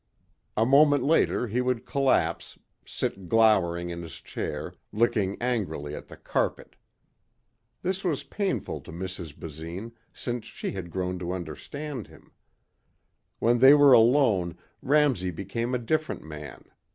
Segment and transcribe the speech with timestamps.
[0.57, 6.17] A moment later he would collapse, sit glowering in his chair, looking angrily at the
[6.17, 6.75] carpet.
[7.83, 9.37] This was painful to Mrs.
[9.37, 12.31] Basine since she had grown to understand him.
[13.37, 16.65] When they were alone Ramsey became a different man.